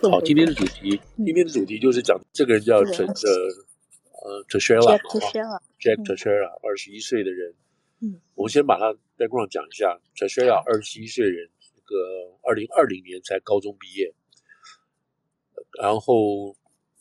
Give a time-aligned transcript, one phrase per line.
[0.00, 3.12] 好，今天的主题，今天的主题就是讲这个人叫陈呃
[4.22, 4.80] 呃 Teixeira
[5.80, 7.52] Jack Tashera，二十一岁的人。
[8.00, 9.98] 嗯，我们先把他 background 讲一下。
[10.14, 11.96] Tashera 二十一岁人，这个
[12.42, 14.14] 二零二零年才高中毕业，
[15.82, 16.56] 然后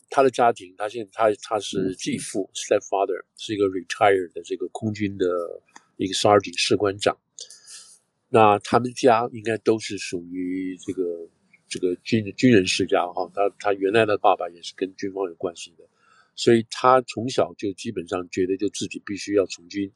[0.09, 5.25] 他的家庭，他现在他他是继父 stepfather，是一个 retired 的这个空军的
[5.97, 7.15] 一个 sergeant 士官长。
[8.29, 11.29] 那他们家应该都是属于这个。
[11.69, 15.83] 这个军军人世家哈，他他原来的爸爸也是跟军方有关系的，
[16.35, 19.91] 所以他从小就基本上觉得就自己必须要从军，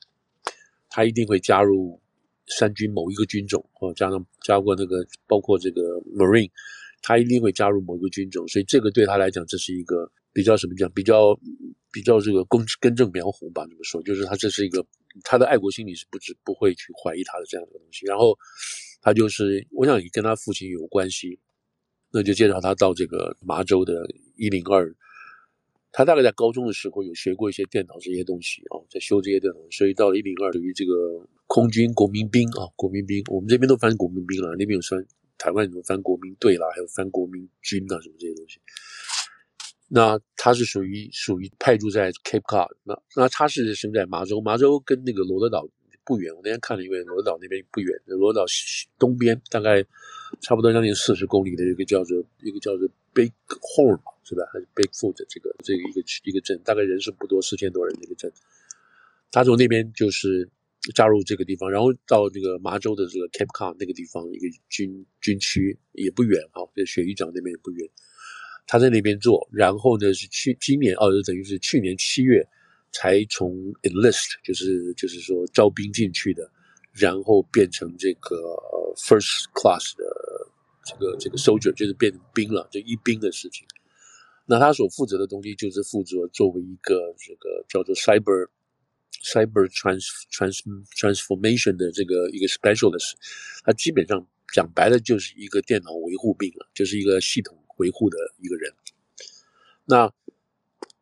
[0.89, 1.99] 他一定会加入
[2.48, 5.81] 三军某一个军种哦，加上加过那个包括这个
[6.13, 6.49] Marine，
[7.02, 11.40] 他一定会加入某一个军种，所以这个对他来讲这是一个比较什么讲比较
[11.91, 14.85] 比较这个根根正苗红吧，这么说就是他这是一个
[15.23, 18.38] 他的爱国心理是不知不会去怀疑他的这样的东西，然后
[19.01, 21.40] 他就是我想也跟他父亲有关系。
[22.12, 24.93] 那就介绍他到这个麻州的一零二，
[25.91, 30.93] 他大概在高中的时候有学过一些电脑这些东西啊，在修这些电脑，所以到了一零二，属于这个
[31.48, 35.05] 空军国民兵啊，国民兵，我们这边都翻国民兵了，那边有翻
[35.37, 38.59] 台湾有翻国民队啦，还有翻国民军啊，什么这些东西。
[39.93, 45.67] 那他是属于属于派驻在 Cape Cod，那那他是生在麻州，麻州跟那个罗德岛
[46.05, 48.46] 不远，我那天看了一位罗岛那边不远，罗岛
[48.98, 49.85] 东边大概。
[50.40, 54.44] 差不多将近四十公里的一个叫做一个叫做 Big Horn 是吧？
[54.54, 58.32] 还是 Bigfoot 这个这个一个一个镇，大概人数不多，四千多人的一个镇。
[59.29, 60.49] 他从那边就是
[60.96, 67.90] 加入这个地方，然后到这个麻州的这个 Cape Cod 那个地方一个军军区也不远啊，这雪域长那边也不远。
[68.66, 72.47] 他在那边做，然后呢是去今年哦，就等于是去年七月
[72.91, 73.51] 才从
[73.84, 76.51] enlist 就是就是说招兵进去的。
[76.94, 78.35] 然后变成这个
[78.97, 80.03] first class 的
[80.83, 83.66] 这个这个 soldier，就是变成兵了，就一兵的事情。
[84.45, 88.49] 那他所负责的东西就是负责作为一个这个叫做 cyber
[89.23, 90.59] cyber trans trans
[90.97, 93.13] transformation 的这个一个 specialist。
[93.63, 98.69] 他基本上讲白了就是一个电脑维护兵了，就是一个系统维护的一个人。
[99.85, 100.11] 那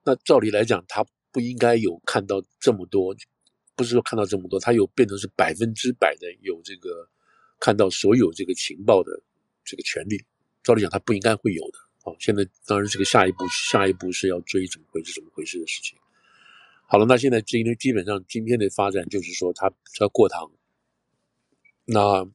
[0.03, 3.16] 那照理来讲，他不应该有看到这么多。
[3.75, 7.07] 不是说看到这么多，他有变成是百分之百的有这个
[7.62, 9.09] 看到所有这个情报的
[9.63, 10.22] 这个权利。
[10.63, 11.79] 照理讲，他不应该会有的。
[12.03, 15.97] 哦，现在当然这个下一步，下一步是要追怎么回事、怎么回事的事情。
[16.88, 20.51] 好了，那现在今天基本上今天的发展就是说他他过堂，
[21.85, 22.29] 那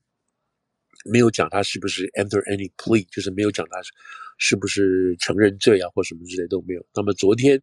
[1.04, 3.82] 没有讲他是不是 enter any plea，就是没有讲他
[4.38, 6.86] 是不是承认罪啊或什么之类都没有。
[6.94, 7.60] 那么昨天。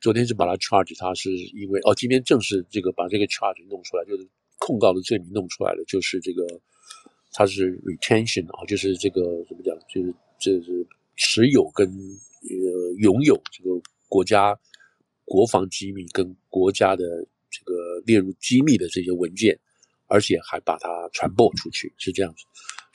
[0.00, 4.28] 昨天是把他 charge，他是因为哦，今天正式这个把这个 charge 弄出来，就是
[4.58, 6.44] 控告的罪名弄出来了，就是这个
[7.32, 13.70] 他是 retention 啊，就是这个怎么讲，就是这是持有跟呃拥有这个
[14.08, 14.58] 国家
[15.24, 17.04] 国防机密跟国家的
[17.50, 19.58] 这个列入机密的这些文件，
[20.08, 22.44] 而且还把它传播出去，是这样子。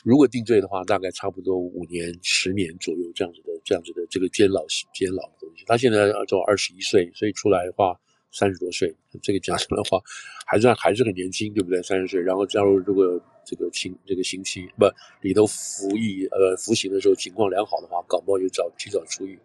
[0.03, 5.65] 如果定罪的话，大概差不多五年、十年左右这样子的、这样子的这个监牢、监牢的东西。
[5.65, 7.99] 他现在就二十一岁，所以出来的话
[8.31, 10.01] 三十多岁，这个讲出来的话
[10.45, 11.81] 还算还是很年轻，对不对？
[11.81, 14.85] 三十岁，然后加入这个这个刑这个刑期不
[15.21, 19.37] 里头服役呃服刑的时候情况良好的话，搞不好就早提早出狱。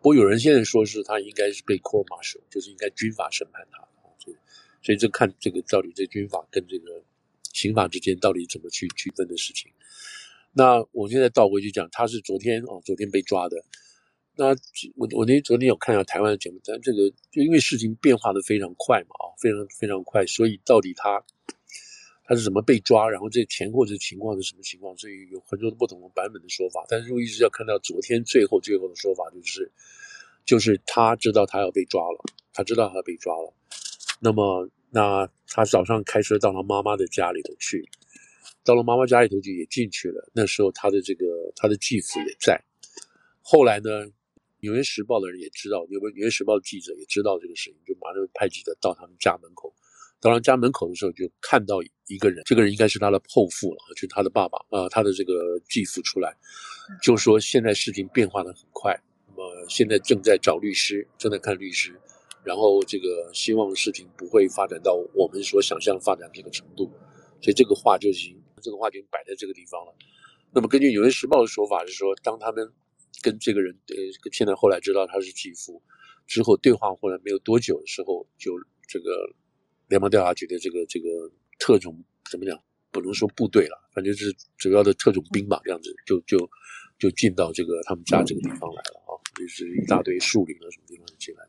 [0.00, 3.78] 不过有人现在说是他应该是被 court martial，就是应该军法审判他。
[4.18, 4.36] 所以
[4.82, 7.02] 所以这看这个到底这军法跟这个
[7.54, 9.72] 刑法之间到底怎么去区分的事情。
[10.52, 13.56] 那我现在倒回去讲，他是昨天哦，昨天被抓的。
[14.36, 14.48] 那
[14.96, 21.24] 我我那昨天有看到台湾的节目，但这个就因为事情变化的非常快嘛，啊，非常非常快，所以到底他
[22.24, 26.84] 他是怎么被抓，然后这前后这情况是什么情况，所以有很多不同的版本的说法。
[26.88, 29.70] 但是我一直要看到昨天最后最后的说法，就是
[30.44, 33.54] 就是他知道他要被抓了，他知道他要被抓了。
[34.20, 37.84] 那么那他早上开车到他妈妈的家里头去。
[38.62, 40.30] 到了妈妈家里头就也进去了。
[40.32, 41.26] 那时候他的这个
[41.56, 42.62] 他的继父也在。
[43.42, 44.06] 后来呢，
[44.60, 49.74] 《纽约时报》的人也知道，有个《纽约时报》记者也知道这个事情，就马上派记者到他们家门口。
[50.20, 56.34] 到他家门口的时候，就看到一个人，这个人应该是他的后父了，就是他的爸爸啊、呃，他的这个继父出来，
[57.02, 58.98] 就说现在事情变化的很快，
[59.28, 61.92] 那么现在正在找律师，正在看律师，
[62.44, 66.90] 然后这个希望事情不会发展到我们所想象发展这个程度，
[67.40, 68.40] 所以这个话就已经。
[68.62, 69.94] 这个话已经摆在这个地方了。
[70.50, 72.72] 那么根据《纽约时报》的说法是说，当他们
[73.20, 73.94] 跟这个人呃，
[74.32, 75.82] 现在后来知道他是继父
[76.26, 78.52] 之后，对话后来没有多久的时候，就
[78.88, 79.10] 这个
[79.88, 82.58] 联邦调查局的这个这个特种怎么讲，
[82.90, 86.38] 不能说部队了，反正是主要的特种兵吧，这样子就就
[86.98, 91.46] 就进到这个他们家这个地方来了啊，就是一大堆树林啊什么地方进来。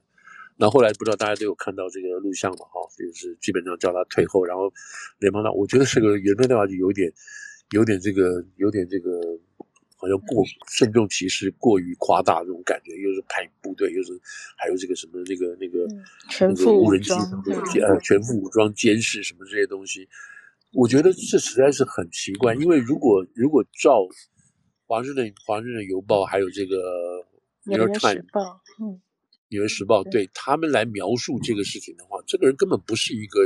[0.57, 2.66] 那后来不知道大家都有看到这个录像嘛？
[2.66, 4.72] 哈，就是基本上叫他退后，然后
[5.19, 7.12] 联邦大，我觉得这个原配的话就有点，
[7.72, 9.19] 有点这个，有点这个，
[9.98, 14.12] 好像过慎重其事，过于夸大这种感觉，又是派部队，又是
[14.57, 15.88] 还有这个什么那个那个
[16.30, 17.19] 全副武装，
[17.81, 20.07] 呃，全副武装监视什么这些东西。
[20.74, 24.06] 我觉得这实在是很奇怪，因为如果如果照
[24.86, 26.75] 华盛顿华盛顿邮报还有这个
[27.66, 29.02] 纽约时报，嗯，
[29.50, 33.39] 纽约时报对他们来描述这个事情的话，这个人根本不是一个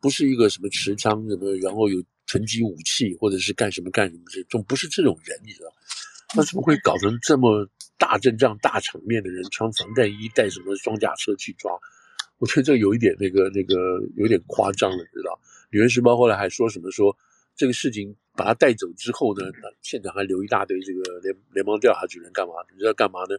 [0.00, 5.72] 不是一个什么持枪什么，然后有拳击武器或者是干什么干什么这种，不是这种人，你知道？
[6.28, 11.72] 他怎么会搞成这么大阵仗、大场面的人，穿防弹衣、带什么装甲车去抓？
[12.38, 15.38] 我觉得这有一点那个那个有点夸张了，知道？
[15.70, 17.16] 《纽约时报》后来还说什么说
[17.54, 19.44] 这个事情把他带走之后呢，
[19.82, 22.54] 现场还留一大堆这个联联邦调查局人干嘛？
[22.72, 23.36] 你知道干嘛呢？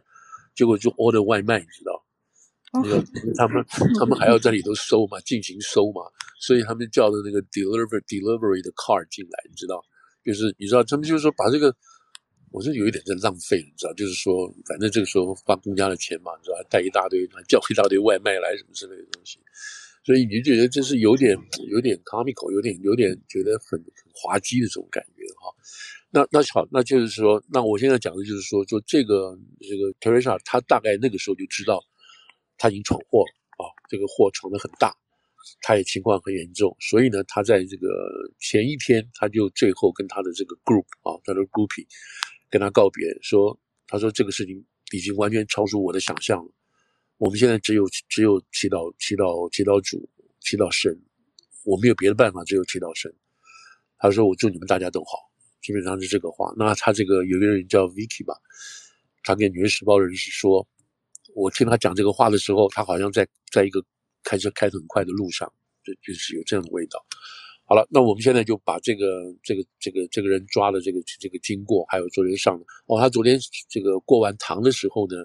[0.56, 2.02] 结果就 order 外卖，你知道？
[2.72, 3.04] 那个
[3.36, 3.64] 他们
[3.98, 6.02] 他们还要在里头收嘛，进行收嘛，
[6.40, 9.80] 所以他们叫的那个 deliver delivery 的 car 进来，你知道？
[10.24, 11.74] 就是你知道他们就是说把这个，
[12.50, 13.92] 我是有一点在浪费，你知道？
[13.94, 16.56] 就是说反正这个时候花公家的钱嘛，你知道？
[16.68, 19.38] 带一大堆，叫一大堆外卖来什么之类的东西。
[20.04, 21.36] 所以你就觉得这是有点
[21.68, 25.50] 有点 comical，有点有点觉得很很滑稽的这种感觉哈。
[26.16, 31.84] 那那好，那就是说，那我现在讲的就是说，就这个这个 Teresa，他大概那个时候就知道
[32.56, 34.96] 他已经闯祸了啊，这个祸闯得很大，
[35.60, 37.86] 他也情况很严重，所以呢，他在这个
[38.40, 41.86] 前一天，他就最后跟他的这个 group 啊，他的 groupie
[42.48, 46.50] 跟他告别，说他说这个事情已经完全超出我的想象了。
[47.18, 50.08] 我们现在只有只有祈祷祈祷祈祷主
[50.40, 50.98] 祈祷神，
[51.66, 53.14] 我没有别的办法，只有祈祷神。
[53.98, 55.30] 他说：“我祝你们大家都好。”
[55.66, 56.54] 基本上是这个话。
[56.56, 58.38] 那他这个有一个人叫 Vicky 吧，
[59.24, 60.64] 他跟《纽约时报》人士说
[61.34, 63.84] ：“我听他讲这个话的时候，他好像在在一个
[64.22, 65.52] 开车开得很快的路上，
[65.82, 67.04] 就就是有这样的味道。”
[67.66, 73.36] 好了，那我们现在就把这个这个这个这个人抓的这个这个经过，还有昨天上的哦，他昨天
[73.68, 75.16] 这个过完堂的时候呢。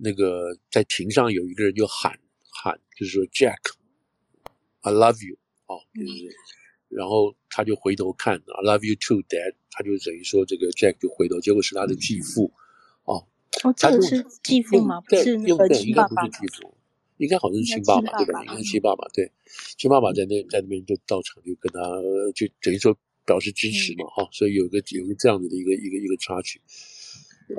[0.00, 2.16] 那个在庭上有一个人就喊
[2.62, 5.36] 喊，就是说 Jack，I love you
[5.66, 6.36] 哦，就是，
[6.88, 9.54] 然后他就回头看，I love you too, Dad。
[9.70, 12.52] 他就等于说这个 Jack 就回头，结果是他的继父
[13.04, 13.26] 哦。
[13.62, 15.00] 哦，这个是继父吗？
[15.02, 16.22] 不是那个亲爸爸。
[17.18, 18.42] 应该好像是亲爸爸对吧？
[18.44, 19.30] 应该是亲爸爸对，
[19.76, 21.80] 亲爸爸在那在那边就到场就跟他
[22.34, 22.96] 就等于说
[23.26, 26.60] 表示支持嘛哈，所以有个有个这样子的一个一个一个插曲，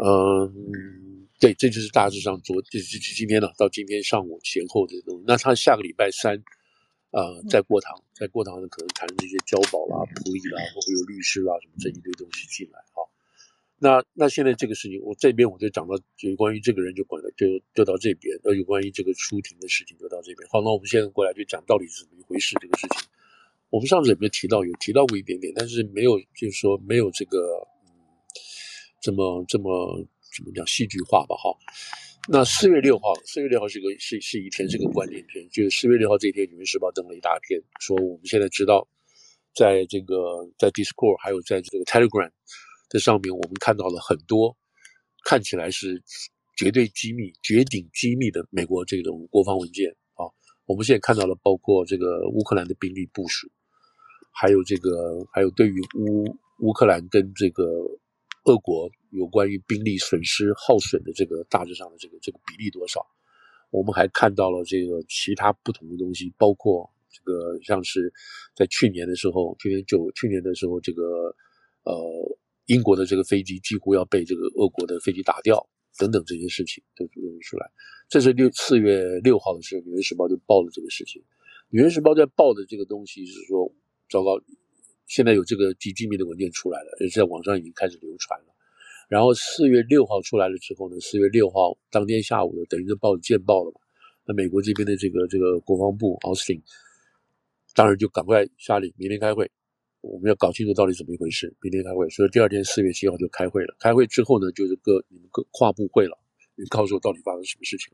[0.01, 1.27] 嗯。
[1.41, 5.23] 对，这就是大致上昨就是今天了，到今天上午前后的东西。
[5.25, 6.43] 那他下个礼拜三，
[7.11, 13.01] 呃，在过堂，在过堂呢，可能谈这些交保啦、普理啦，或者有律师啦什么这一堆东西进来哈。
[13.79, 18.37] 那那现在这个事情，我这边我就讲到，就关于这个人就管了，就就到这边。
[18.43, 20.47] 呃有关于这个出庭的事情就到这边。
[20.49, 23.07] 好，那我们现在过来就讲到底是怎么一回事这个事情。
[23.69, 24.63] 我们上次有没有提到？
[24.63, 27.91] 有提到过一点点，但是没有，就是说没有这个嗯，
[29.01, 30.07] 这么这么。
[30.31, 31.35] 怎么讲戏剧化吧？
[31.35, 31.49] 哈，
[32.31, 35.49] 那四月六号，四月六号是个是是一天，是个关键天。
[35.49, 38.87] 就是四月六号这一天，《纽约时报》登了一大篇，说我们现在知道，
[39.55, 40.15] 在这个
[40.55, 42.29] 在 Discord 还有在这个 Telegram
[42.87, 44.55] 这上面，我们看到了很多
[45.25, 46.03] 看起来是
[46.55, 50.29] 绝对机密、绝顶机密的美国这种国防文件啊。
[50.67, 53.49] 我们现在看到了包括这个乌克兰的兵力部署，
[54.31, 56.25] 还有这个还有对于乌
[56.59, 57.63] 乌克兰跟这个
[58.45, 58.89] 俄国。
[59.11, 63.03] 有关于兵力损失耗损的这个大致上的这个这个比例多少？
[63.71, 68.13] 我们还看到了这个其他不同的东西，包括这个像是
[68.55, 71.03] 在去年的时候，去年九去年的时候，这个
[71.85, 75.67] 呃英国的这个飞机几乎要被这个俄国的飞机打掉
[75.97, 77.67] 等等这些事情都流出来。
[78.09, 81.19] 这是六四月六号的时候，《纽约时报》就报了这个事情。
[81.69, 83.73] 《纽约时报》在报的这个东西是说，
[84.07, 84.39] 糟糕，
[85.09, 88.45] 现在有这个极机密的文件出来了，而且在网上已经开始流传了。
[89.09, 93.81] 然后四月六号出来了之后呢，四月六号当天下午的，等于是报见报了嘛。
[94.23, 96.61] 那美国这边的这个这个国防部奥斯汀，
[97.73, 99.49] 当然就赶快下令明天开会，
[100.01, 101.51] 我们要搞清楚到底怎么一回事。
[101.59, 103.75] 明天开会，所以第二天四月七号就开会了。
[103.79, 106.15] 开会之后呢，就是各你们各跨部会了，
[106.53, 107.91] 你告诉我到底发生什么事情。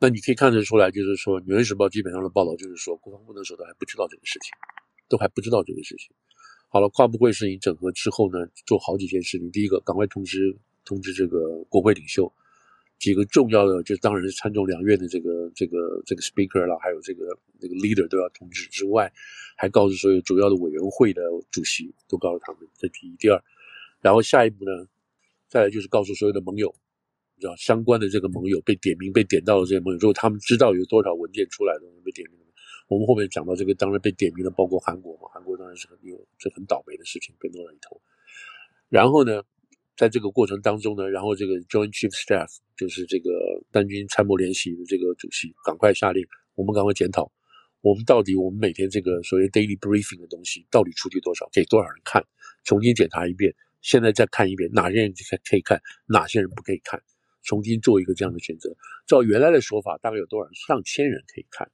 [0.00, 4.50] 那你可以看得出来，就是说《纽约时报》基本上的报道就是说，国防部那时候都还不知道这个事情，
[5.08, 6.10] 都还不知道这个事情。
[6.70, 9.50] 好了，跨部会事情整合之后呢，做好几件事情。
[9.50, 12.30] 第一个，赶快通知通知这个国会领袖，
[12.98, 17.24] 几个重要的，就当然是参众两院的这个这个这个 speaker 啦，还有这个
[17.58, 19.10] 那个 leader 都要通知之外，
[19.56, 22.68] 还告诉所有主要的委员会的主席都告诉他们。
[22.76, 23.42] 这第一，第二，
[24.02, 24.86] 然后下一步呢，
[25.48, 26.74] 再来就是告诉所有的盟友，
[27.36, 32.38] 你知道相关的这个盟友被点名被点到的这些盟友，如果他们知道有多少文件出来的被点名。
[32.88, 38.00] 我们后面讲到这个，当然被点名的包括韩国嘛，韩国当然是很有这很倒霉的事情被弄在里头。
[38.88, 39.42] 然后呢，
[39.94, 43.30] 在这个过程当中呢，然后这个 Joint Chief Staff 就是这个
[43.70, 47.30] 单军参谋联席的这个主席，赶快下令，我们赶快检讨，
[47.82, 52.24] 我们到底我们每天这个所谓 daily briefing 的东西到底出去多少，给多少人看，
[52.64, 55.12] 重新检查一遍，现在再看一遍，哪些人
[55.44, 57.02] 可以看，哪些人不可以看，
[57.42, 58.74] 重新做一个这样的选择。
[59.06, 60.54] 照原来的说法，大概有多少人？
[60.54, 61.70] 上千人可以看。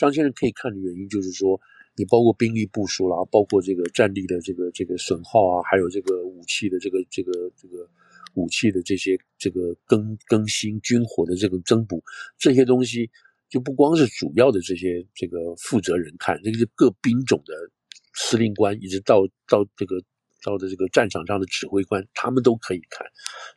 [0.00, 1.60] 张先生可以看的原因就是说，
[1.94, 7.86] 你包括兵力部署啦，包括这个战力的这个这个损耗啊，还有这个武器的这个这个这个
[8.32, 12.02] 武器的这些这个更更新、军火的这个增补，
[12.38, 13.10] 这些东西
[13.50, 17.52] 就不光是主要的这些这个负责人看，这个是各兵种的
[18.14, 20.02] 司令官，一直到到这个
[20.42, 23.06] 到的这个战场上的指挥官，他们都可以看，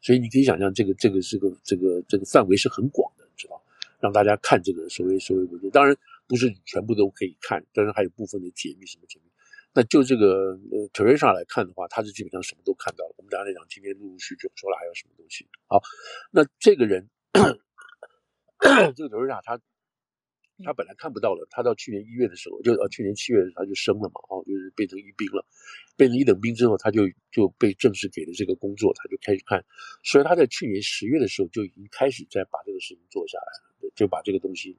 [0.01, 3.63] 所以你可以想象，这个这个这个这个这个范围是很广的，知道？
[4.01, 5.95] 让大家看这个所谓所谓文件，当然。
[6.27, 9.29] 不是全部都可以看，当然还有部分的解密什么解密。
[9.75, 13.15] 那就这个呃 Teresa 来看的话，他是基本上什么都看到了。
[13.17, 15.47] 我们刚才讲，今天陆陆续续说了还有什么东西。
[15.67, 15.81] 好，
[16.31, 17.09] 那这个人，
[18.95, 19.59] 这个 Teresa 他
[20.63, 25.43] 他本来看不到了，他到去年一月的时候，就呃去年七月他就升了嘛，哦，就是变成一兵了，
[25.97, 29.65] 变成一等兵之后，他就就被正式给了这个工作，他就开始看。
[30.03, 33.49] 所以他在去年十月的时候就已经开始在把这个事情做下来
[33.81, 34.77] 了，就把这个东西。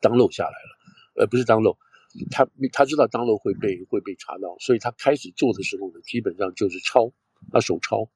[0.00, 1.76] Download 下来了，呃，不是 download，
[2.30, 7.12] 他他知道 download 会被会被查到，所以他开始做的时候呢，基本上就是抄，
[7.52, 8.10] 他手抄，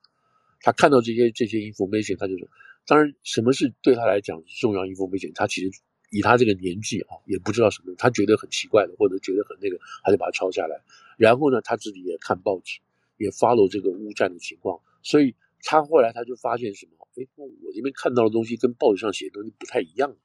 [0.61, 2.49] 他看到这些这些 information，他就说，
[2.87, 5.71] 当然什么是对他来讲重要 information，他其实
[6.11, 10.81] 以他这个年纪啊，也不知道什么，他觉得很奇怪的或者觉得很那个，他就把它抄下来，
[11.19, 12.81] 然后呢，他自己也看报纸，
[13.19, 20.17] 也 follow 这个乌战的情况，所以他后来他就发现什么，哎，我这边看到的东西跟报纸上写的东西不太一样。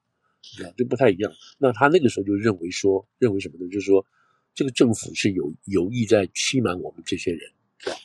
[0.64, 1.32] 啊，就不太一样。
[1.58, 3.70] 那他那个时候就认为说，认为什么呢？
[3.70, 4.04] 就是说，
[4.54, 7.40] 这个政府是有有意在欺瞒我们这些人，
[7.78, 7.96] 是吧？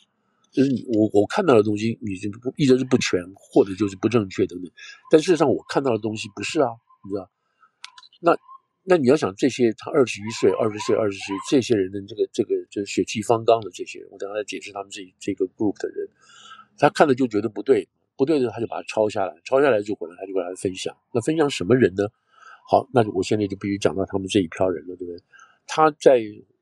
[0.51, 4.71] 就是你我我看到的东西，你就不一直是不全，或者就是不正确等等。
[5.11, 6.69] 但事实上，我看到的东西不是啊，
[7.03, 7.29] 你知道？
[8.21, 8.37] 那
[8.83, 16.07] 那你要想这些，他二十一岁、二十岁、二十岁这些人的这个这个就是血气方刚的这些人，我等下来解释他们这这个 group 的人，
[16.77, 20.95] 他看了就觉得不对，不对的他就把它抄下来，抄下来就回来他就跟他分享。
[21.13, 22.07] 那分享什么人呢？
[22.67, 25.21] 好，那我现在就必须讲到他们这一票人了，对不对？
[25.67, 26.19] 他在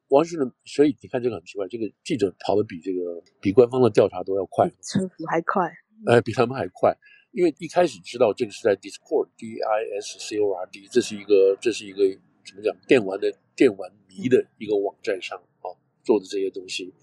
[0.10, 5.72] 王旭呢，所以你看这个很奇怪，这个记者跑得比这个比官方的调查都要快，政府还快，
[6.06, 6.94] 呃，比他们还快，
[7.32, 12.04] 因为一开始知道这个是在 Discord，D I S C O R D，这是一个这是一个
[12.46, 15.72] 怎么讲电玩的电玩迷的一个网站上啊
[16.04, 16.94] 做的这些东西。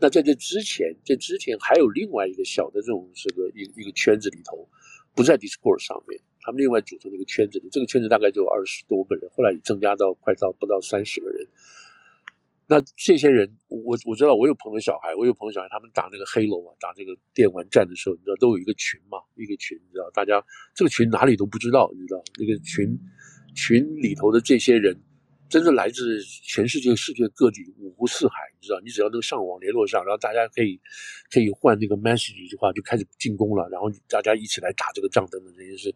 [0.00, 4.68] 那在这之前，这之前还有另外一个小的这种这个一个一个圈子里头，
[5.14, 6.20] 不在 Discord 上面。
[6.44, 11.48] 他们另外组成一个圈子，这个圈子大概就有二十多个人，后来增加到快到不到三十个人。
[12.66, 22.98] 那这些人，我我知道，我有朋友小孩，我有朋友小孩，他们打那个黑楼啊，打这个电玩战的时候，你知道都有一个群嘛，一个群，你知道，大家这个群哪里都不知道，你知道，那个群
[23.54, 24.96] 群里头的这些人。
[25.46, 28.80] 真的来自全世界、世界各地，五湖四海，你知道？
[28.80, 30.80] 你只要能上网联络上，然后大家可以
[31.30, 33.68] 可以换那个 message 的话，就开始进攻了。
[33.68, 35.94] 然后大家一起来打这个仗等等这些事。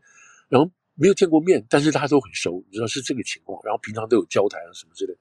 [0.48, 3.60] 然后没有见过面，但是大家都很熟，你知道是这个情况。
[3.64, 5.14] 然后平常都有交谈啊什么之类，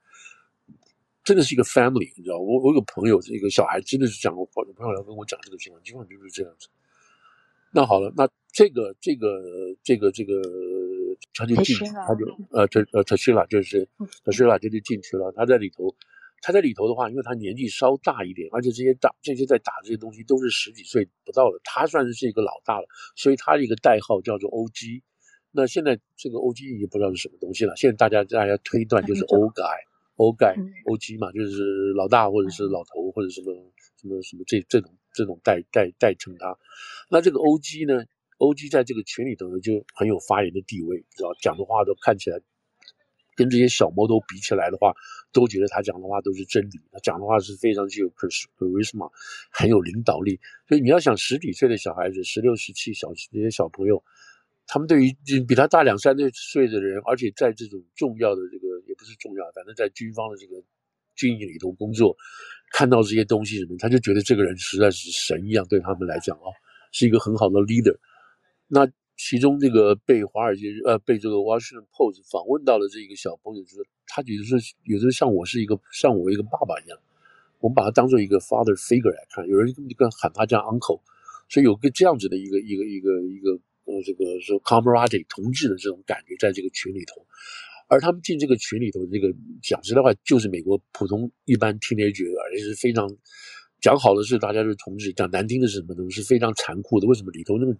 [1.24, 2.38] 真的是一个 family，你知道？
[2.38, 6.68] 我我有个朋友，一个小孩真的是讲过，我朋友来跟我讲这个情况，基本上就是这样子。
[7.72, 9.44] 那好了，那这个这个
[9.84, 10.42] 这个这个。
[11.34, 13.88] 他就进，他就呃，他呃他去了就是
[14.24, 15.32] 特西拉，就就进去了。
[15.36, 15.96] 他在里头，
[16.42, 25.02] 他在里头的话，因为他年纪稍大一点，而且这些打这些在打这些东西都是十几岁不到的，他算是是一个老大了，所以他的一个代号叫做 OG。
[25.58, 27.76] 那现在这个 OG 已经不知道是什么东西了。
[27.76, 33.52] 现在大家大家推断就是 Old Guy，Old Guy，OG 嘛，就是老大或者是老头或者什么
[34.00, 36.56] 什么什么这这种这种代代代称他。
[37.10, 38.06] 那这个 OG 呢
[38.38, 42.40] ？OG 在这个群里头呢，就很有发言的地位，知道讲的话都看起来
[43.36, 44.94] 跟这些小魔头比起来的话，
[45.34, 46.80] 都觉得他讲的话都是真理。
[46.92, 49.10] 他讲的话是非常具有 charisma，
[49.52, 50.40] 很有领导力。
[50.68, 54.04] 所以你要想十几岁的小孩子，十六、十七小这些小朋友，
[54.68, 55.16] 他们对于
[55.48, 60.62] 比他大两三岁岁的人，而且在这种重要的这个也不是重要，反正在军方的这个
[61.16, 62.16] 军营里头工作，
[62.72, 66.52] 看到这些东西什么，他就觉得这个人实在是神一样，对他们来讲啊，
[66.92, 67.98] 是一个很好的 leader。
[68.68, 77.00] 那其中这个被华尔街呃被这个 Washington Post 访问到的这一个小朋友，就是他觉得是有时候像我是一个像我一个爸爸一样，
[77.60, 81.02] 我们把他当做一个 father figure 来看，有人就跟喊他叫 uncle，
[81.48, 87.26] 所以有个这样子的一个一个一个一个呃这个说 comrade 同志的这种感觉在这个群里头，
[87.88, 93.10] 而他们进这个群里头，这个讲实在话就是美国普通一般 teenager，而且是非常。
[93.80, 96.10] 讲好的是大家是同志，讲难听的是什么呢？
[96.10, 97.06] 是非常残酷的。
[97.06, 97.72] 为什么里头那个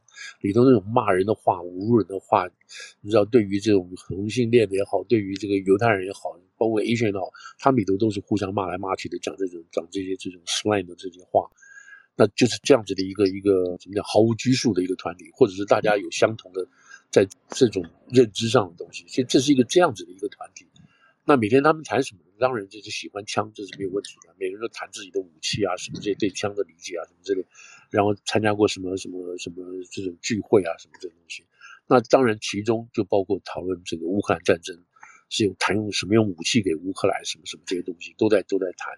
[0.42, 2.48] 里头那种骂人的话、侮辱人的话，
[3.02, 11.50] 你知道，对于这种同性恋也好，对于这个犹太人也好，包括 Asian 也好，他们里头都是互相骂来骂去的，讲这种讲这些这种 slang 的这些话，
[12.18, 16.68] 那就是这样子的一个一个怎么讲毫无拘束的一个团体，或者是大家有相同的
[17.12, 20.66] 在这种认知上的东西，其实这是一个这样子的一个团体。
[21.24, 22.22] 那每天他们谈什么？
[22.40, 24.34] 当然就是喜欢枪，这是没有问题的。
[24.38, 27.46] 每个人都谈自己的武器啊，什么这些对枪的理解啊，什么之类。
[27.90, 31.44] 然后参加过什么什么什么这种聚会啊，什么这东西。
[31.88, 34.76] 那当然其中就包括讨论这个乌克兰战争，
[35.30, 38.94] 是用谈用什么用武器给乌克兰，什么什么这些东西都在都在谈。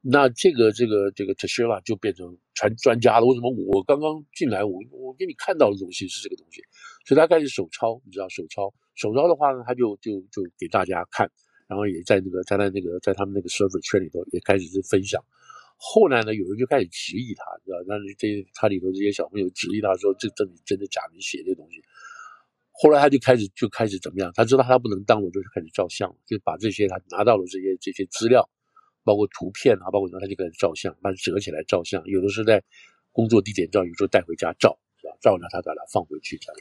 [0.00, 3.26] 那这个这个这个 Teixeira 就变成传专家了。
[3.26, 6.62] 为什么我刚刚进来，我我给你看到的东西是这个东西，
[7.04, 11.30] 所以他开始手抄，你知道手抄手抄的话呢，他就就就给大家看。
[11.68, 15.22] 然后也在那个在他那个在他们那个 server 圈里头也开始是分享，
[15.76, 17.76] 后来呢，有人就开始质疑他，知道？
[17.86, 21.12] 但是这他里头这些小朋友质疑他说，这这里真的假的？
[21.14, 21.82] 你写这东西。
[22.70, 24.32] 后来他就开始就开始怎么样？
[24.34, 28.48] 他知道他不能当，我就开始照相，就把这些他拿到了这些这些资料，
[29.08, 32.04] 包括图片啊，包括什么，他就开始照相，把它折起来照相。
[32.04, 32.62] 有的是在
[33.10, 35.16] 工作地点照，有时候带回家照，是吧？
[35.22, 36.60] 照了他把它放回去这样。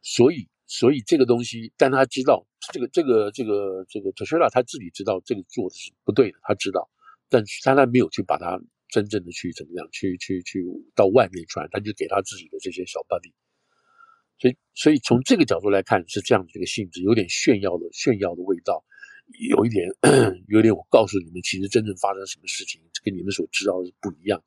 [0.00, 0.48] 所以。
[0.68, 6.90] 所以这个东西，但他知道这个这个这个这个 Teixeira 他自己知道这个做的是不对的，他知道，
[7.28, 10.64] 但是他还没有去把它真正的去怎么样去去去
[10.96, 13.32] 到外面传，他就给他自己的这些小伴侣。
[14.40, 18.84] 所以所以从这个角度来看是这样的一个性质，有点炫耀的炫耀的味道，
[19.26, 19.88] 有一点
[20.48, 24.42] 有点我告诉你们，其实真正发生什么事情跟你们所知道的是不一样。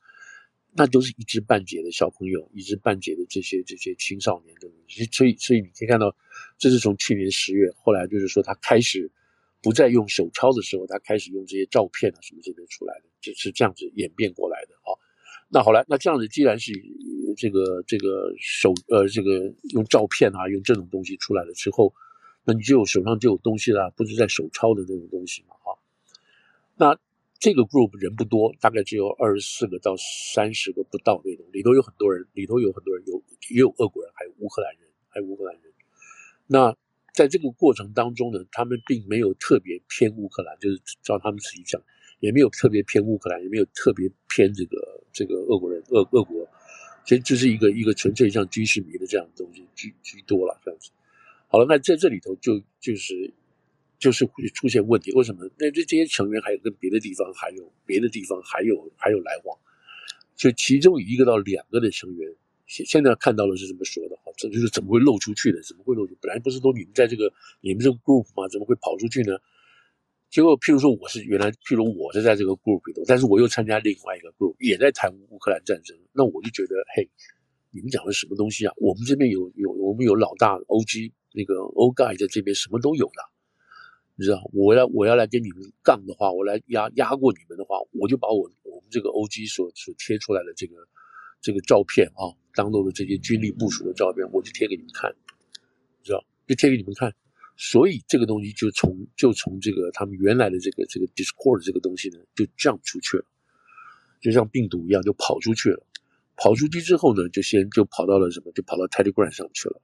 [0.71, 6.15] 那都是一知半解的小朋友，一知半解的这些这些青少年的东西，所以所以你可以看到，
[6.59, 9.11] 这是从去年十月，后来就是说他开始
[9.63, 14.93] 不再用手抄的时候，他开始用这些照片啊什么这边出来的，就是这样子演变过来的啊。
[15.49, 16.71] 那好了，那这样子既然是
[17.35, 21.91] 这个这个手呃这个用照片啊用这种东西出来了之后，
[22.53, 25.77] 你就手上就有东西了，不是在手抄的那种东西嘛啊？
[26.75, 26.99] 那。
[27.41, 35.63] 这个 group 人不多，大概只有二十四个到三十个不到那种，里头有很多人，里头有很多人，有也有俄国人，还有乌克兰人，还有乌克兰人。
[36.47, 36.75] 那
[37.13, 41.81] 在这个过程当中呢，他们并没有特别偏乌克兰，就是照他们自己讲，
[42.19, 46.45] 也没有特别偏乌克兰，也没有特别偏这个这个俄国人，俄俄国，
[47.05, 50.91] 其实这是一个一个纯粹像军事迷的这样的东西居居多了这样子。
[51.49, 53.33] 好了，那在这里头就就是。
[53.99, 55.45] 就是会出现问题，为什么？
[55.57, 59.59] 那这这些成员还有跟别的地方还有别的地方还有还有来往，
[60.37, 62.33] 就其中一个到两个的成员，
[62.65, 65.61] 现现在看到的是这么说的哈，这就是怎么会漏出去的？
[65.63, 66.15] 怎么会漏出？
[66.21, 68.47] 本来不是说你们在这个你们这个 group 吗？
[68.47, 69.37] 怎么会跑出去呢？
[70.29, 77.09] 结果譬如说我是原来，譬如我是在这个 group 里头，但是我又参加另外一个 group，也在谈乌克兰战争，那我就觉得嘿，
[77.71, 78.73] 你们讲的什么东西啊？
[78.77, 83.21] 我们这边有有我们有老大 OG 那个 old guy 在这边什么都有的。
[84.15, 90.75] 你知道，我要我要来跟你们杠的话，我来压压过你们的话，我就把我我们这个 OG 所所贴出来的这个
[91.39, 95.09] 这个照片啊，当做的这些军力部署的照片，我就贴给你们看，
[95.99, 97.15] 你知道，就贴给你们看。
[97.55, 103.25] 所以这个东西就从就从这个他们原来的这个这个 Discord 这个东西呢，就 jump 出去了，
[104.19, 105.85] 就像病毒一样就跑出去了。
[106.35, 109.81] 跑出去之后呢，就先就跑到了什么，就跑到 Telegram 上去了。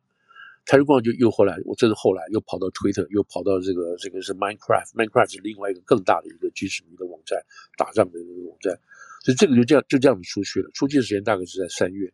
[0.65, 7.39] 泰瑞光就又后来，我这是后来又跑到 Twitter，又跑到这个这个是 Minecraft，Minecraft 是另外一个更大的一个军事迷的网站，
[7.77, 8.73] 打仗的一个网站，
[9.23, 10.69] 所以这个就这样就这样子出去了。
[10.73, 12.11] 出去的时间大概是在三月，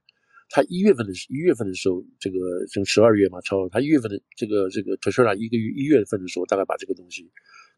[0.50, 2.38] 他一月份的一月份的时候，这个
[2.74, 7.32] 从十二月嘛，超他一月份的这个这个 Tetra 一个月一月份的时候，大概把这个东西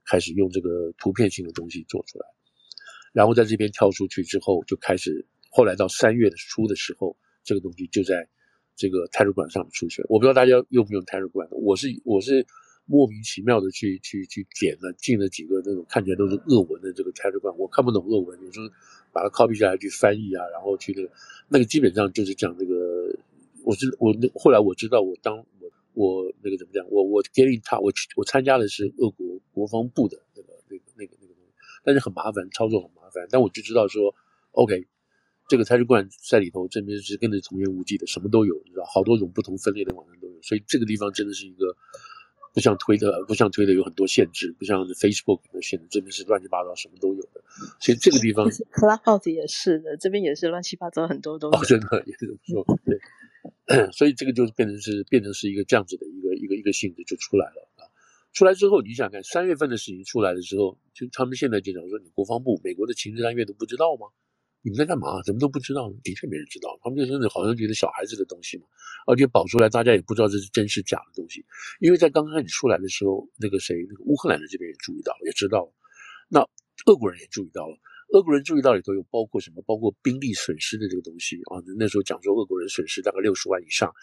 [0.10, 2.26] 开始用这个图片性的东西做出来，
[3.14, 8.28] 然后在这边跳出去之后，就开始后来到三月的初的时候，这个东西就在。
[8.76, 11.48] 这个 Telegram 上出去，我不知道大家用不用 Telegram。
[11.52, 12.46] 我是我是
[12.86, 18.68] 莫名其妙的去去去点了进了几个那种看起来都是俄文的这个 Telegram，我看不懂俄文，有时候
[19.12, 21.12] 把它 copy 下来去翻译啊，然后去那个
[21.50, 23.16] 那个基本上就是讲这个，
[23.64, 34.14] 我是我那后来我知道我当我我那个怎么讲，我我 get in touch，我我参加的是俄国国防部的那个那个那个那个东西，但是很麻烦，操作很麻烦，但我就知道说
[34.52, 34.88] OK。
[35.48, 41.76] 这个 Telegram 在里头，这边是跟着童言无忌的，什么都有，你知道，好多种不同分类的网站都有，所以这个地方真的是一个
[42.54, 47.42] 不像推特，不像推特有很多限制，不像 Facebook 的限制，这边是乱七八糟，什么都有的。
[47.80, 51.58] 所以这个地方，Clubhouse 也是的，这边也是乱七八糟，很多东西。
[51.58, 52.98] 哦，真的也是这么说，对。
[53.92, 57.84] 所以这个就是变成是变成是一个这样子的一个一个一个性质就出来了啊。
[58.32, 64.08] 出来之后，你想看三月份的事情出来的时候，就他们现在就讲说，你国防部、美国的情治单位都不知道吗？
[64.64, 65.22] 你们在干嘛？
[65.24, 65.94] 怎么都不知道？
[66.04, 66.80] 的确没人知道。
[66.82, 68.64] 他们就真的好像觉得小孩子的东西嘛，
[69.06, 71.44] 而且爆出来，大家也不知道这是真是假的东西。
[71.82, 75.74] 因为在刚开始出来的时候，那个谁，那个乌克兰的这边也注意到，也知道了。
[76.30, 76.40] 那
[76.86, 77.76] 俄国人也注意到了，
[78.14, 79.62] 俄国人注意到里头有包括什么？
[79.68, 81.60] 包括兵力损失的这个东西啊。
[81.78, 83.94] 那时候讲说俄国人损失大概六十万以上，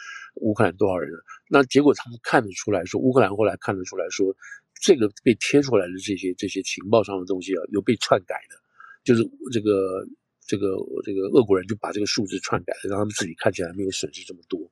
[0.43, 1.11] 乌克兰多少人？
[1.49, 4.37] 那结果他们看得出来说，乌克兰后来看得出来说，
[4.83, 8.57] 这个被贴出来的这些这些情报上的东西啊，有被篡改的，
[9.05, 10.07] 就是这个。
[10.51, 10.67] 这个
[11.05, 14.69] 这个俄国人就把这个数字篡改了，让他们自己看起来没有损失这么多。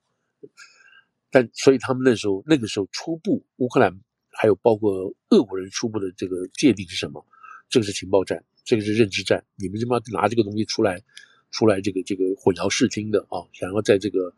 [1.30, 3.96] 但所以他们那时候那个时候初步乌克兰
[4.32, 7.24] 还有包括俄国人初步的这个界定是什么？
[7.68, 9.44] 这个是情报战，这个是认知战。
[9.54, 11.00] 你们他妈拿这个东西出来，
[11.52, 14.34] 出来这个这个混淆视听的啊，想要在这个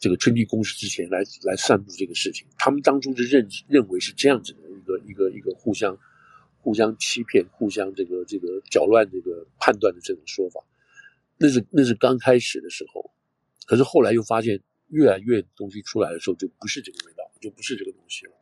[0.00, 2.48] 这个春季攻势之前来来散布这个事情。
[2.58, 5.96] 他们当初是认认为是这样子的一个一个一个互相
[6.58, 10.60] 互相欺骗、互相这个这个搅乱这个判断的这种说法。
[11.42, 13.10] 那是那是刚开始的时候，
[13.64, 18.32] 可是后来又发现越来越东西出来的时候，就不是这个味道，就不是这个东西了。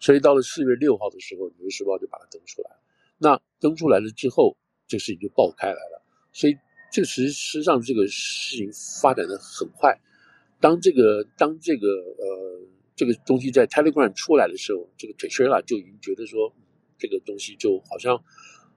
[0.00, 2.70] 所以到了四月六号的时候，《纽约时报》就把它登出来。
[3.18, 4.56] 那登出来了之后，
[4.88, 6.02] 这个事情就爆开来了。
[6.32, 6.56] 所以
[6.90, 8.68] 这个实实际上这个事情
[9.00, 10.00] 发展的很快。
[10.58, 16.52] 当这个当这个呃这个东西在 Telegram 出来的时候，这个 Teixeira 就已经觉得说，
[16.98, 18.24] 这个东西就好像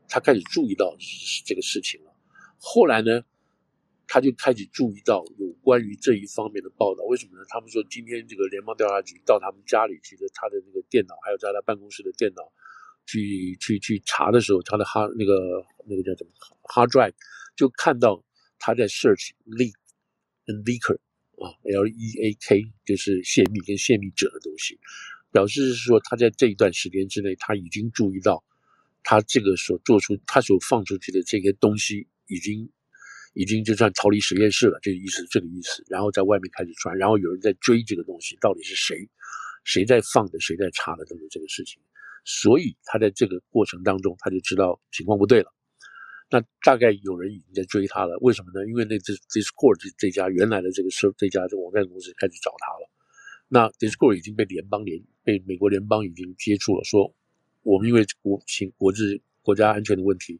[0.08, 0.96] 他开始注意到
[1.44, 2.14] 这个事情了。
[2.60, 3.24] 后来呢？
[4.08, 7.46] 他就开始注意到有关于这一方面的报道，为什么呢？
[7.50, 12.44] 他们说今天这个联邦调查局到他们家里去的，他的那个电脑，还有在他办公室的电脑，
[13.06, 16.32] 去去去查的时候，他的哈那个那个叫什么
[16.64, 17.14] hard drive，
[17.56, 18.24] 就看到
[18.60, 19.74] 他在 search leak
[20.46, 20.98] and leaker
[21.42, 24.78] 啊，L E A K 就是泄密跟泄密者的东西，
[25.32, 28.44] 表示是说他在这一段时间之内，他已经注意到
[29.02, 32.70] 他这个所做出他所放出去的这些东西已经。
[33.34, 35.84] 已经就算逃离实验室了，这个意思，这个意思。
[35.88, 39.10] 然后在外面开始传，然后有人在追这个东西，到底是谁？
[39.64, 40.40] 谁在放的？
[40.40, 41.06] 谁在查的？
[41.06, 41.82] 等等这个事情。
[42.26, 45.54] 所以他在这个过程当中，他就知道情况不对了。
[46.30, 48.66] 那大概有人已经在追他了，为什么呢？
[48.68, 52.90] 因为那这 Discord 这这家原来的这个社这家这网站公司开始找他了。
[53.50, 57.14] 那 Discord 已经被联邦联被美国联邦已经接触了，说
[57.62, 60.40] 我们因为国情国治国家安全的问题。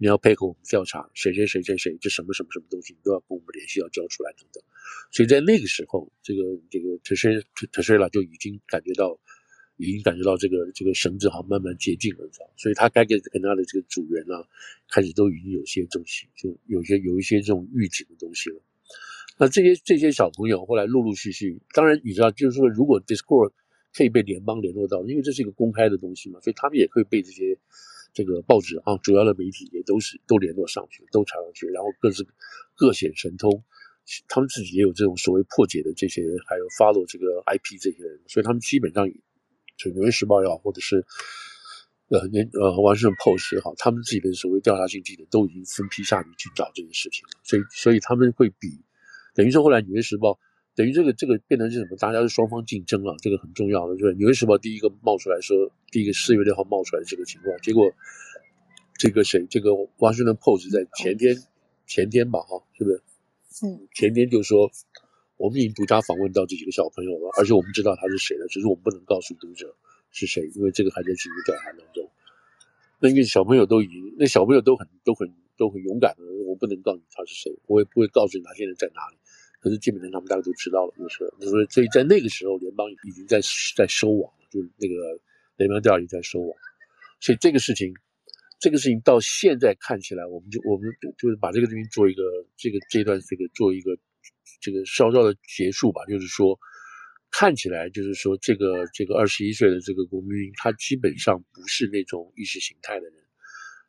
[0.00, 4.62] 你要配合我们调查谁谁谁谁谁，这什么什么什么东西，你都要跟我们联系，要交出来等等。
[5.10, 7.28] 所以在那个时候，这个这个特谢
[7.72, 9.18] 特谢拉就已经感觉到，
[9.76, 12.48] 已经感觉到这个这个绳子好像慢慢接近了，知道？
[12.56, 14.46] 所以他该给跟他的这个组员啊，
[14.88, 18.62] 开始都已经有些东西，就有些有一些这种预警的东西了。
[19.36, 23.50] 那这些这些小朋友后来陆陆续续，当然你知道，就是说如果 Discord
[23.92, 27.58] 可以被联邦联络到，因为这是一个公开的东西嘛，所以他们也可以被这些。
[28.12, 32.26] 这个报纸啊，主要的媒体也都是都联络上去，都查上去，然后各自
[32.74, 33.62] 各显神通，
[34.28, 39.08] 他们自己也有这种所谓破解的这些，还有 follow 这个 IP 这些人，所以他们基本上，
[39.76, 41.04] 就《纽约时报》也好，或者是
[42.08, 42.20] 呃
[42.60, 48.84] 呃华盛顿 Post 也好，他们自己的所谓调查性记者都已经分批下去去找这件事情了，所以所以他们会比
[49.34, 50.32] 等于说后来《纽约时报》。
[50.78, 51.96] 等于这个这个变成是什么？
[51.96, 53.96] 大家是双方竞争了，这个很重要的。
[53.96, 57.90] 就是《纽约时报》第一个冒出来说，第一个四月六号冒出来的这个情况，结果
[58.96, 59.44] 这个谁？
[59.50, 61.36] 这个《华盛顿 Post》在前天
[61.84, 63.02] 前天吧，哈，是不是？
[63.66, 64.70] 嗯，前天就说
[65.36, 69.74] 我们已经独家访问到这几个小朋友了，而且我们知道他是谁了，只是我们不能告诉读者
[70.12, 72.08] 是谁，因为这个还在进行调查当中。
[73.00, 79.17] 那因为小朋友都已经，那小朋友都很都很都很勇敢的，我不能告诉你他是谁，我也不会告诉你他现在在哪里。
[79.60, 83.40] 可是基本上他们大家都知道了，就是就是，所以在那个时候，联邦已经在
[83.76, 85.18] 在收网，就是那个
[85.56, 86.56] 联邦调查局在收网，
[87.20, 87.92] 所以这个事情，
[88.60, 92.22] 这个事情到现在看起来，我们就我们就是把这个东西做一个
[92.56, 93.98] 这个这段这个做一个
[94.60, 96.56] 这个稍稍的结束吧，就是说
[97.32, 103.14] 看起来就是说这个这个二十一岁的这个国民，他基本上不是那种意识形态的人，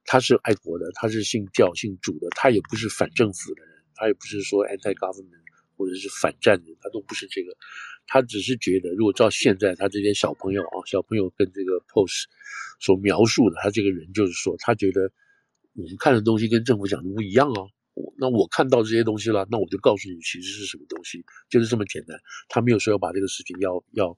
[0.04, 5.38] 他是爱国的，他是信教信主的，他也不是反政府的人，他也不是说 anti-government。
[5.80, 7.56] 或者是反战的，他都不是这个，
[8.06, 12.26] 他只是觉得，如果照现在他这些小朋友啊，小朋友跟这个 post
[12.82, 15.10] 所描述的，他这个人就是说，他觉得
[15.74, 17.64] 我们看的东西跟政府讲的不一样啊，
[18.18, 22.20] 那我看到这些东西了，那我就告诉你，其实是什么东西，就是这么简单。
[22.50, 24.18] 他没有说要把这个事情要要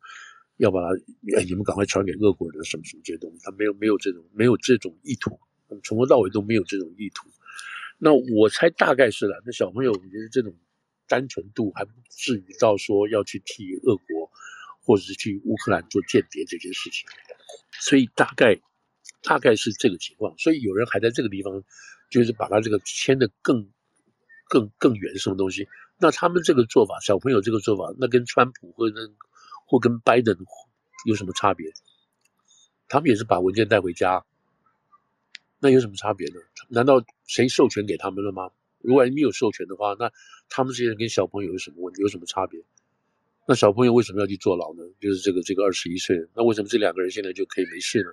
[0.58, 5.39] 要把它，你们赶快传给俄国人什么什么这些东西，他没有没有这种没有这种意图，
[5.84, 7.30] 从头到尾都没有这种意图。
[8.04, 10.56] 那我猜大概是了，那小朋友我觉得这种
[11.08, 14.32] 单纯度还不至于到说要去替俄国
[14.84, 17.08] 或者是去乌克兰做间谍这件事情，
[17.80, 18.60] 所以大概
[19.22, 20.38] 大概是这个情况。
[20.38, 21.64] 所以有人还在这个地方，
[22.10, 23.70] 就是把他这个牵得更
[24.50, 25.68] 更更远什么东西。
[26.00, 29.16] 那他们这个做法，小朋友这个做法，那跟川普或跟
[29.68, 30.36] 或跟拜登
[31.06, 31.72] 有什么差别？
[32.88, 34.26] 他们也是把文件带回家，
[35.60, 36.40] 那有什么差别呢？
[36.70, 38.50] 难道谁授权给他们了吗？
[38.84, 40.12] 如果没有授权的话，那
[40.50, 42.02] 他们这些人跟小朋友有什么问题？
[42.02, 42.62] 有什么差别？
[43.48, 44.84] 那小朋友为什么要去坐牢呢？
[45.00, 48.12] 就是这个这个二十一岁，那为什么这两个人现在就可以没事呢？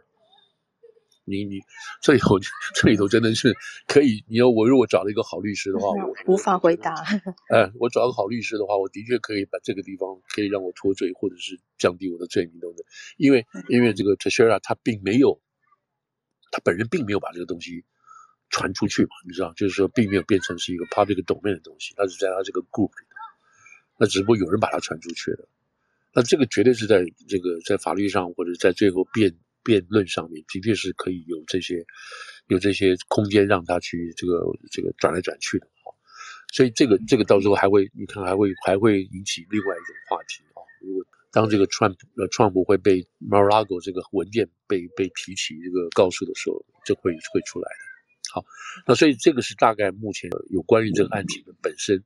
[1.30, 1.60] 你你
[2.00, 2.38] 这里头
[2.74, 3.54] 这里头真的是
[3.86, 6.94] 可以，你要我如果找了一个好律师的话，我无法回答。
[7.50, 12.82] 哎，我找个好律师的话，我的确可以把这个地方可以让我脱罪，或者是降低我的罪名等等。
[13.18, 15.38] 因为因为这个 Teixeira 他并没有，
[16.50, 17.84] 他本人并没有把这个东西
[18.50, 23.06] 传出去嘛，你知道，就是说并没有变成是一个 public domain 的东西，他是在他这个 group 里，
[23.98, 25.48] 那只不过有人把它传出去了。
[26.14, 29.34] 那这个绝对是在这个在法律上或者在最后辩。
[29.64, 31.84] 辩论上面的确是可以有这些
[32.46, 35.92] 有这些空间让他去这个这个转来转去的哈，
[36.54, 40.62] 所以这个这个到时候还会你看还会还会引起另外一种话题啊。
[40.80, 47.87] 如果当这个川普呃川普会被 Mar-a-Lago 这个文件被被提起这个告诉的时候，这会会出来的。
[48.32, 48.44] 好，
[48.86, 52.02] 那所以这个是大概目前有关于这个案情的本身。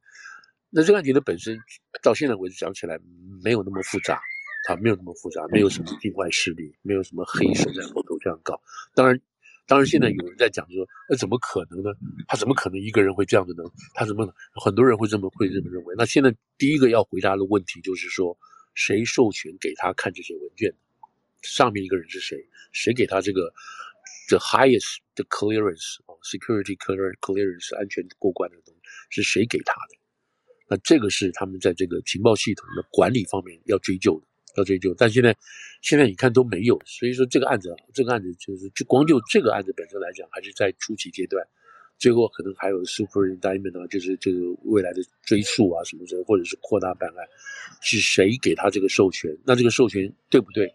[0.70, 1.58] 那这个案情的本身
[2.02, 2.98] 到现在为止讲起来
[3.42, 4.20] 没有那么复杂。
[4.64, 8.62] 他没有那么复杂，没有什么境外势力，没有什么黑手在后头这样搞。
[8.94, 9.20] 当然，
[9.66, 11.90] 当然现在有人在讲说，那怎么可能呢？
[12.28, 13.64] 他怎么可能一个人会这样子呢？
[13.94, 15.96] 他怎么很多人会这么会这么认为？
[15.98, 18.38] 那现在第一个要回答的问题就是说，
[18.74, 20.72] 谁授权给他看这些文件？
[21.42, 22.38] 上面一个人是谁？
[22.70, 23.52] 谁给他这个
[24.32, 29.98] the highest the clearance 啊，security clearance 安全过关的东西是谁给他的？
[30.68, 34.26] 那这个是他们在这个情报系统的管理方面要追究的。
[34.54, 35.34] 要追究，但现在，
[35.80, 41.42] 现在你看都没有，所以说这个案子，这个案子就是就光就这个案子本身来讲，还是在初期阶段，
[41.96, 47.26] 最后可能还有 super indictment 啊，就是这个未来的追诉啊什么的，或者是扩大办案，
[47.80, 49.34] 是谁给他这个授权？
[49.46, 50.70] 那这个授权对不对？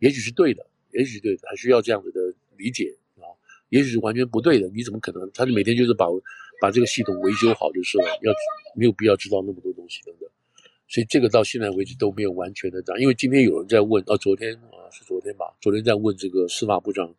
[0.00, 2.20] 也许是对的，也许是对的，还需要这样子的
[2.56, 3.24] 理解啊，
[3.68, 5.30] 也许是完全不对的，你怎么可能？
[5.32, 6.06] 他就每天就是把
[6.60, 8.32] 把这个系统维修好就是了，要
[8.76, 10.28] 没有必要知道那么多东西等等。
[10.86, 17.12] 所以这个到现在为止都没有完全的讲，因为今天有人在问，哦，昨天啊是昨天吧，昨天在问这个司法部长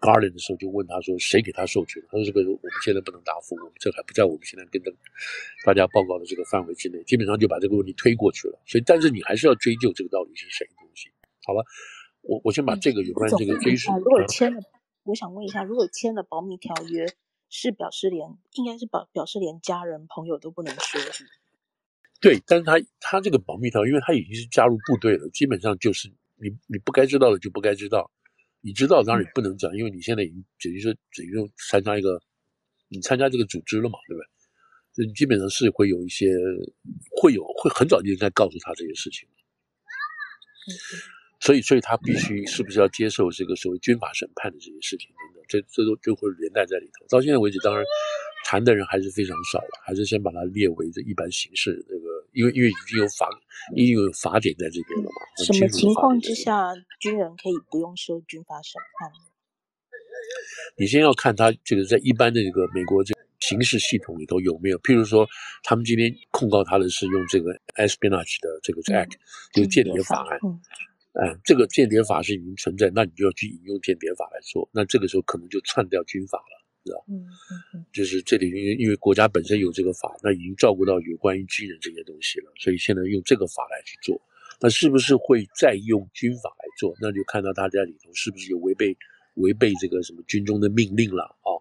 [0.00, 2.02] Garland 的时候，就问他说谁给他授权？
[2.10, 4.92] 他说这个我们现在不能答复，我们这还不在我们现在跟的
[5.64, 8.60] 大家报告的这个范围之内，基本上就把这个问题推过去了。
[8.66, 11.08] 所以，但是你还是要追究这个到底是谁的东西。
[11.44, 11.64] 好了，
[12.22, 13.92] 我我先把这个有关这个追诉。
[13.98, 14.60] 如果签了，
[15.04, 17.06] 我想问一下，如果签了保密条约，
[17.48, 21.26] 是表示连应该是表表示连家人朋友都不能说是？
[22.20, 28.10] 对，但是他他这个保密条，因为他已经是加入部队了，基本上就是你你不该知道的就不该知道，
[28.60, 32.22] 你知道当然你不能讲，因为你现在已经等于说等于说参加一个，
[32.88, 34.26] 你参加这个组织了嘛，对不对？
[34.94, 36.26] 所以基本上是会有一些
[37.20, 39.26] 会有会很早就应该告诉他这些事情，
[41.42, 47.06] 所以所以他必须是不是要接受这个所谓军法审判的这些事情等等，这这都就会连带在里头。
[47.08, 47.84] 到现在为止，当然。
[48.44, 51.72] 谈的人还是非常少了，还是先把它列为这一般形式。
[51.88, 53.30] 这个，因为因为已经有法，
[53.76, 55.44] 已经有法典在这边了嘛。
[55.46, 59.10] 什么情况之下，军人可以不用受军法审判？
[60.76, 65.26] 你先要看他这个在一般的这个美国这个刑事系统里头有没有，譬如说，
[65.62, 69.12] 他们今天控告他的是用这个 espionage 的这个 act，
[69.54, 70.38] 就是间谍法案。
[70.44, 70.60] 嗯，嗯，
[71.44, 76.62] 这个间谍法是已经存在，那你就要去引用间谍法来做，那这个时候可能就篡掉军法了。
[76.84, 77.26] 知道，嗯
[77.74, 84.20] 嗯，就是这里因为因为国家本身有这个法，那已经照顾到有关于军人这些东西了，所以现在用这个法来去做，
[84.60, 86.92] 那是不是会再用军法来做？
[87.00, 88.96] 那就看到大家里头是不是有违背
[89.34, 91.54] 违背这个什么军中的命令了啊？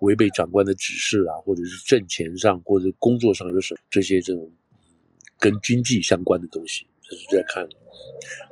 [0.00, 4.52] 违背长官的指示啊，或者是政钱上或者工作上有什么这些这种
[5.38, 7.68] 跟军纪相关的东西，这是在看。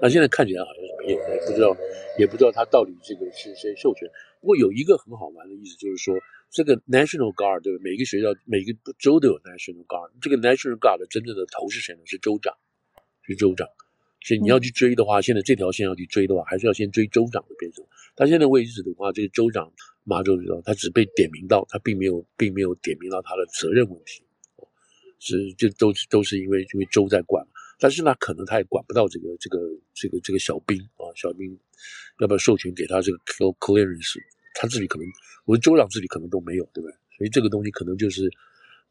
[0.00, 1.76] 那现在看起来好像是没有，也不知道
[2.18, 4.08] 也不知道他到底这个是谁授权。
[4.40, 6.14] 不过有一个很好玩的意思，就是说
[6.50, 7.80] 这个 National Guard 对吧？
[7.82, 10.10] 每个学校、每个州都有 National Guard。
[10.20, 12.00] 这个 National Guard 的真正的头是谁呢？
[12.04, 12.54] 是州长，
[13.22, 13.66] 是州长。
[14.24, 17.84] 所以你要去追的话，嗯、现在这条线要去追的话，还是要先追州长的变成。
[18.14, 19.72] 他现在位置的话，这个州长
[20.04, 24.22] 马州知道，他只被点名到，他并没有，并没有点名到他的责任问题。
[25.18, 27.44] 是，就都都是因为因为州在管。
[27.82, 29.58] 但是呢，可能他也管不到这个这个
[29.92, 31.58] 这个这个小兵啊，小兵
[32.20, 33.18] 要不要授权给他这个
[33.58, 34.20] clearance，
[34.54, 35.06] 他自己可能，
[35.46, 36.94] 我的州长自己可能都没有，对不对？
[37.18, 38.30] 所以这个东西可能就是，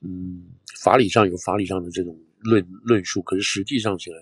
[0.02, 0.44] 嗯，
[0.82, 4.18] 法理上有法理上的这种论论述，可是实际上起来，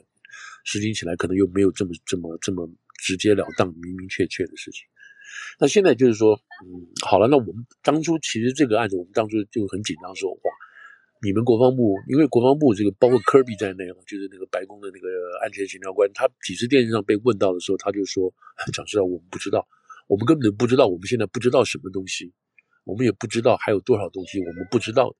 [0.65, 4.86] 实际起来可能又没有这么这么这么直截了当、明明确确的事情。
[5.60, 10.51] 那现在就是说，嗯，好了，那我们当初其实这个案子，我们当初就很紧张，说哇，
[11.21, 15.08] 你们国防部，因为国防部这个包括科比在内啊，就是那个白宫的那个
[15.43, 18.34] 安全协调官，他几次电视上被问到的时候，他就说，
[18.71, 19.67] 讲实话，我们不知道，
[20.08, 22.32] 我们根本就不知道，我们现在不知道什么东西，
[22.86, 25.13] 我们也不知道还有多少东西我们不知道，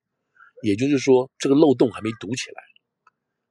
[0.62, 2.69] 也就是说，这个漏洞还没堵起来。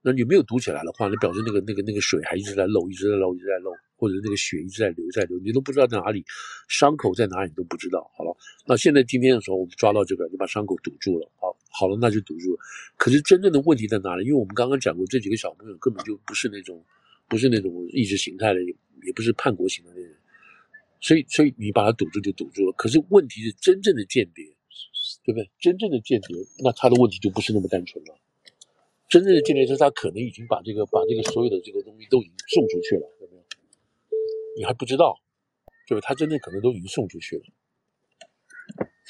[0.02, 6.24] 那你没有堵起来的话，那表示那个那个那个水还一直在漏，一直在漏，一直在漏，或者那个血一直在流，在流，你都不知道在哪里，
[6.70, 8.10] 伤口在哪里你都不知道。
[8.16, 8.36] 好了，
[8.66, 11.30] 那现在今天的时候，我们抓到这个，就把伤口堵住了。
[11.36, 12.60] 好，好了，那就堵住了。
[12.98, 14.24] 可是真正的问题在哪里？
[14.24, 16.82] 因为我们刚刚讲过，这几个小朋友根本就不是那种，
[17.28, 20.16] 不是那种意识形态的，也也不是叛国型的那人，
[21.02, 22.72] 所以，所以你把它堵住就堵住了。
[22.78, 24.46] 可是问题是真正的间谍，
[25.26, 25.50] 对不对？
[25.60, 28.18] 真正的间谍，那他的问题就不是那么单纯了。
[29.10, 33.44] 真正的间谍是他可能已经把这个把这个所有的这个东西都已经送出去了，有没有？
[34.56, 35.16] 你还不知道，
[35.88, 37.44] 就是他真正可能都已经送出去了。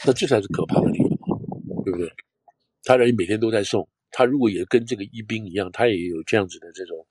[0.05, 2.09] 那这才是可怕的地方，对不对？
[2.83, 7.05] 他人每天都在送，他如果也跟这个一兵一样，他也有这样子的这种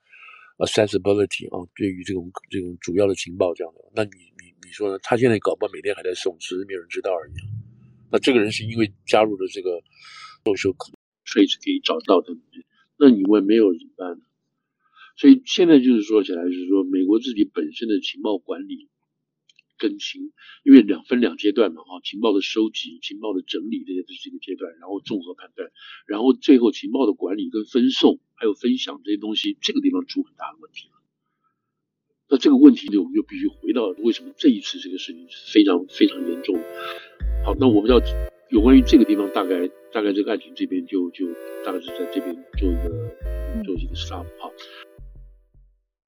[0.57, 4.99] accessibility 啊，对于这种这种主要的情报这样的，那你你你说呢？
[5.03, 7.35] 他现在搞不好每天还在送，只是没有人知道而已。
[8.11, 9.83] 那这个人是因为加入了这个
[10.43, 10.75] social
[11.27, 12.33] trace 可以找到的。
[12.99, 14.21] 那你问没有怎么办呢？
[15.17, 18.89] 所以现在就是说起来，就是说美国自己本身的情报管理
[19.79, 20.33] 跟情，
[20.65, 25.71] 因为两分两阶段嘛，哈，情报的收集、情报的整理这些这是一个阶段，然后综合判断，
[26.07, 30.95] 然后最后情报的管理跟分送还有分享这些东西，这个地方出很大的问题了。
[32.29, 36.57] 那这个问题呢，我们就必须回到为什么这一次这个事情是非常非常严重。
[37.45, 38.01] 好，那我们要。
[38.51, 41.27] 有关于这个地方，大概大概这个案情这边就就
[41.65, 44.53] 大概是在这边做一个做一个 stop 好。